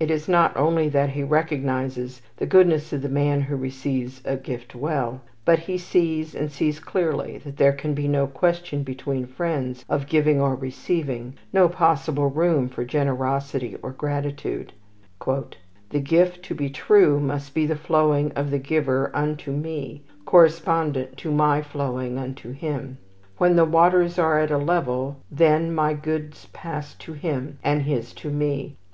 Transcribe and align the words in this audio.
It 0.00 0.10
is 0.10 0.30
not 0.30 0.56
only 0.56 0.88
that 0.88 1.10
he 1.10 1.22
recognizes 1.22 2.22
the 2.38 2.46
goodness 2.46 2.90
of 2.94 3.02
the 3.02 3.08
man 3.10 3.42
who 3.42 3.54
receives 3.54 4.22
a 4.24 4.34
gift 4.38 4.74
well; 4.74 5.20
but 5.44 5.58
he 5.58 5.76
sees, 5.76 6.34
and 6.34 6.50
sees 6.50 6.80
clearly, 6.80 7.36
that 7.44 7.58
there 7.58 7.74
can 7.74 7.92
be 7.92 8.08
no 8.08 8.26
question 8.26 8.82
between 8.82 9.26
friends 9.26 9.84
of 9.86 10.06
giving 10.06 10.40
or 10.40 10.54
receiving, 10.54 11.34
no 11.52 11.68
possible 11.68 12.28
room 12.30 12.70
for 12.70 12.82
generosity 12.82 13.76
or 13.82 13.90
gratitude. 13.92 14.72
"The 15.26 16.00
gift 16.02 16.42
to 16.44 16.54
be 16.54 16.70
true 16.70 17.20
must 17.20 17.52
be 17.54 17.66
the 17.66 17.76
flowing 17.76 18.32
of 18.32 18.50
the 18.50 18.58
giver 18.58 19.10
unto 19.14 19.52
me, 19.52 20.02
correspondent 20.24 21.18
to 21.18 21.30
my 21.30 21.60
flowing 21.60 22.16
unto 22.16 22.52
him. 22.52 22.96
When 23.36 23.56
the 23.56 23.66
waters 23.66 24.18
are 24.18 24.40
at 24.40 24.50
a 24.50 24.56
level, 24.56 25.18
then 25.30 25.74
my 25.74 25.92
goods 25.92 26.48
pass 26.54 26.94
to 26.94 27.12
him, 27.12 27.58
and 27.62 27.82
his 27.82 28.14
to 28.14 28.30
me. 28.30 28.78